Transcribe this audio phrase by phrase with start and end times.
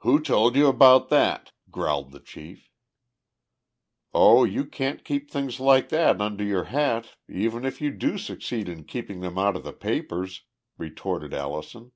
[0.00, 2.68] "Who told you about that?" growled the chief.
[4.12, 8.68] "Oh, you can't keep things like that under your hat even if you do succeed
[8.68, 10.42] in keeping them out of the papers,"
[10.76, 11.92] retorted Allison.